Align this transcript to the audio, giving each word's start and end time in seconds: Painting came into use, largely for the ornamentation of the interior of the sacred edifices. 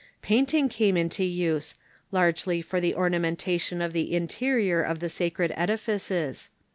Painting 0.23 0.67
came 0.67 0.97
into 0.97 1.23
use, 1.23 1.75
largely 2.11 2.59
for 2.59 2.81
the 2.81 2.95
ornamentation 2.95 3.83
of 3.83 3.93
the 3.93 4.15
interior 4.15 4.81
of 4.81 4.97
the 4.97 5.09
sacred 5.09 5.53
edifices. 5.55 6.49